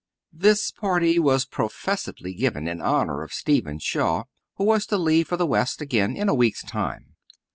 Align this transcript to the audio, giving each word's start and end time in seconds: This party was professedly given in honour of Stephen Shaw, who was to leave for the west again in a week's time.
This 0.33 0.71
party 0.71 1.19
was 1.19 1.45
professedly 1.45 2.33
given 2.33 2.67
in 2.67 2.81
honour 2.81 3.21
of 3.21 3.31
Stephen 3.31 3.77
Shaw, 3.77 4.23
who 4.55 4.63
was 4.63 4.87
to 4.87 4.97
leave 4.97 5.27
for 5.27 5.37
the 5.37 5.45
west 5.45 5.79
again 5.79 6.17
in 6.17 6.27
a 6.27 6.33
week's 6.33 6.63
time. 6.63 7.13